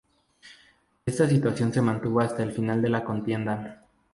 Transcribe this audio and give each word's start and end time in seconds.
Esta 1.05 1.29
situación 1.29 1.71
se 1.71 1.79
mantuvo 1.79 2.21
hasta 2.21 2.41
el 2.41 2.51
final 2.53 2.81
de 2.81 2.89
la 2.89 3.03
contienda. 3.03 3.85